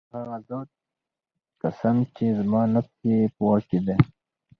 په 0.09 0.15
هغه 0.21 0.37
ذات 0.49 0.69
قسم 1.61 1.97
چي 2.15 2.25
زما 2.39 2.61
نفس 2.73 2.95
ئې 3.07 3.19
په 3.35 3.41
واك 3.47 3.63
كي 3.69 3.79
دی 3.85 3.97